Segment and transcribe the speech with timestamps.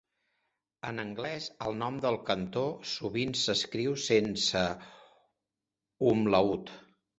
[0.91, 2.63] En anglès el nom del cantó
[2.93, 4.65] sovint s'escriu sense
[6.17, 6.77] umlaut.